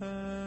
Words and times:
Uh... 0.00 0.39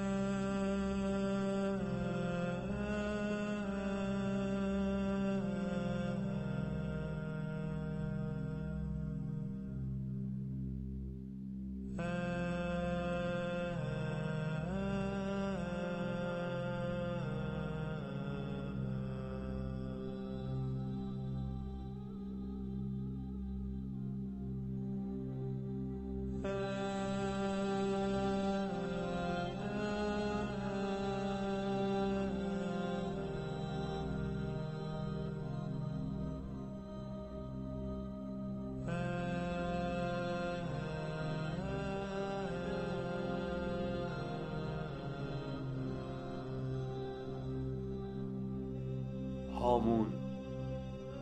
هامون 49.63 50.13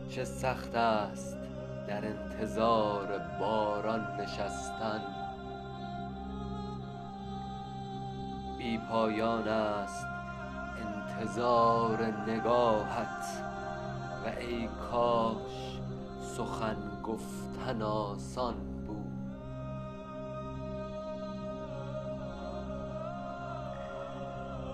چه 0.08 0.24
سخت 0.24 0.74
است 0.74 1.36
در 1.88 2.06
انتظار 2.06 3.18
باران 3.40 4.20
نشستن. 4.20 5.00
بی 8.58 8.78
پایان 8.78 9.48
است 9.48 10.06
انتظار 10.76 12.04
نگاهت 12.26 13.24
و 14.24 14.28
ای 14.40 14.68
کاش 14.90 15.80
سخن 16.20 16.76
گفتن 17.04 17.82
آسان 17.82 18.54
بود. 18.86 19.12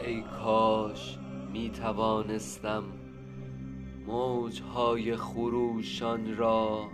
ای 0.01 0.23
کاش 0.23 1.19
می 1.53 1.71
توانستم 1.71 2.83
موج 4.09 4.63
های 4.63 5.17
خروشان 5.17 6.37
را 6.37 6.89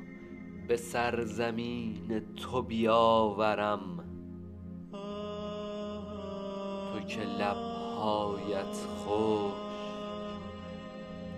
به 0.69 0.77
سرزمین 0.77 2.23
تو 2.37 2.63
بیاورم. 2.63 3.81
تو 6.93 7.01
که 7.07 7.21
لبهایت 7.21 8.77
خشک 8.99 9.55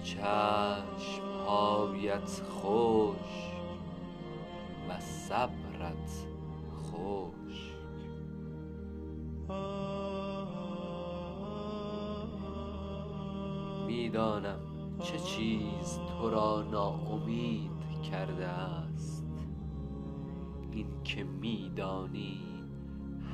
چشم 0.02 1.22
هایت 1.46 2.42
خشک 2.50 3.56
و 4.88 5.00
صبرت 5.00 6.26
خشک. 6.92 7.76
می 13.86 14.10
دانم 14.10 14.75
چه 15.00 15.18
چیز 15.18 15.98
تو 16.08 16.30
را 16.30 16.62
ناامید 16.70 17.70
کرده 18.12 18.46
است؟ 18.46 19.26
این 20.72 20.86
که 21.04 21.24
می 21.24 21.72
دانی 21.76 22.40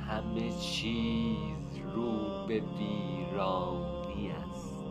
همه 0.08 0.50
چیز 0.50 1.80
رو 1.94 2.46
به 2.48 2.60
ویرانی 2.60 4.30
است. 4.30 4.84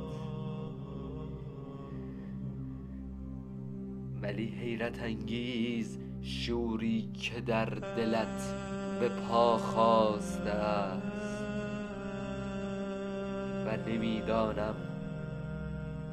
ولی 4.22 4.46
حیرت 4.46 5.02
انگیز 5.02 6.00
شوری 6.22 7.12
که 7.14 7.42
در 7.42 7.66
دلت 7.66 8.56
به 9.00 9.10
پا 9.10 9.58
خاسته 9.58 10.50
است. 10.50 11.44
و 13.66 13.90
نمی 13.90 14.22
دانم 14.22 14.91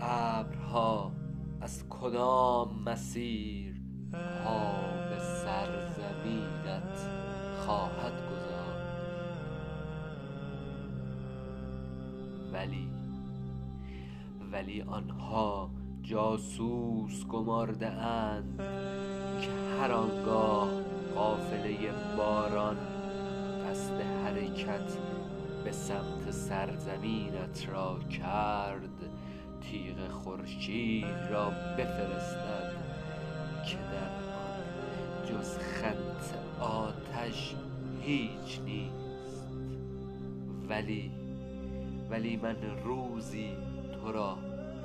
ابرها 0.00 1.12
از 1.60 1.84
کدام 1.88 2.82
مسیر 2.86 3.74
پا 4.12 4.72
به 5.10 5.18
سرزمینت 5.18 6.98
خواهد 7.58 8.12
گذاشت 8.12 9.08
ولی 12.52 12.88
ولی 14.52 14.82
آنها 14.82 15.70
جاسوس 16.02 17.24
گمارده 17.26 17.88
اند 17.88 18.58
که 19.40 19.50
هر 19.80 19.92
آنگاه 19.92 20.68
قافله 21.14 21.76
باران 22.16 22.76
قصد 23.70 24.00
حرکت 24.00 24.98
به 25.64 25.72
سمت 25.72 26.30
سرزمینت 26.30 27.68
را 27.68 27.98
کرد 27.98 29.10
تیغ 29.70 30.10
خورشید 30.10 31.16
را 31.30 31.50
بفرستد 31.50 32.72
که 33.66 33.76
در 33.76 34.10
آن 34.34 35.26
جز 35.28 35.58
خط 35.58 36.36
آتش 36.60 37.54
هیچ 38.00 38.60
نیست. 38.64 39.46
ولی 40.68 41.10
ولی 42.10 42.36
من 42.36 42.56
روزی 42.84 43.52
تو 43.92 44.12
را 44.12 44.38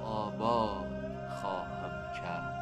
آباد 0.03 0.85
خواهم 1.41 2.13
کرد. 2.21 2.52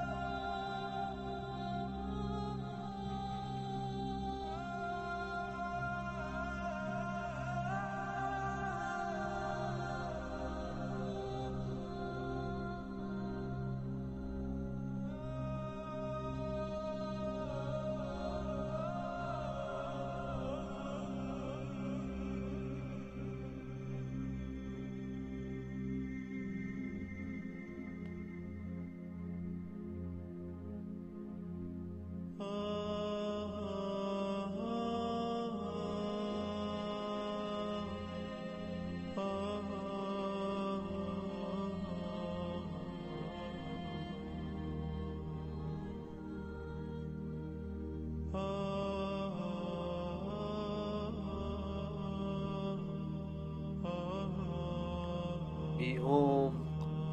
بی 55.82 55.98
عمق 55.98 56.52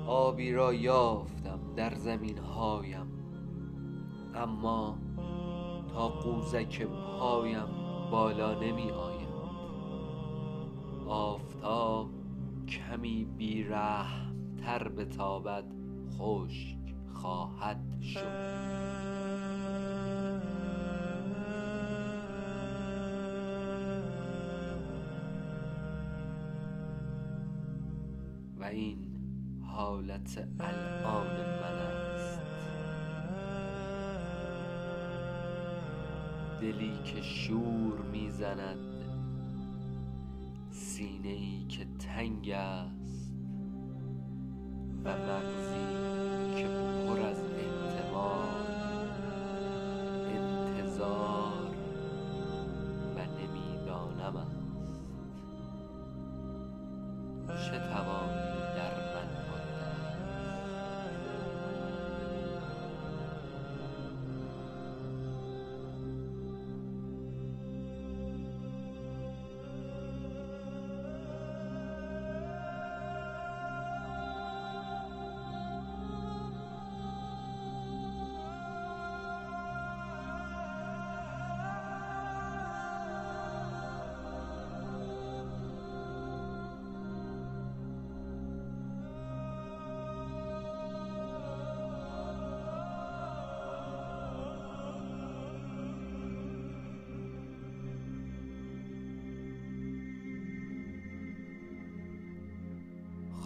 آبی 0.07 0.53
را 0.53 0.75
یافتم 0.75 1.59
در 1.77 1.95
زمین 1.95 2.39
هایم 2.39 3.07
اما 4.35 4.99
تا 5.93 6.09
قوزک 6.09 6.83
پایم 6.83 7.67
بالا 8.11 8.55
نمی 8.55 8.91
آید 8.91 9.29
آفتاب 11.09 12.11
کمی 12.69 13.25
بی 13.25 13.65
رحم 13.65 14.57
تر 14.57 14.89
بتابد 14.89 15.65
خشک 16.19 16.79
خواهد 17.15 18.01
شد. 18.01 19.18
و 28.61 28.65
این 28.65 28.99
حالت 29.63 30.49
الان 30.61 31.27
من 31.37 31.79
است. 31.79 32.41
دلی 36.61 36.99
که 37.05 37.23
شور 37.23 38.01
می‌زند 38.13 38.79
سینه 40.71 41.29
ای 41.29 41.65
که 41.69 41.87
تنگ 41.99 42.51
است 42.51 43.33
و 45.05 45.09
مغزی 45.09 45.78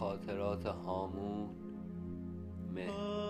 خاطرات 0.02 0.66
هامون. 0.66 1.48
مهر 2.74 3.21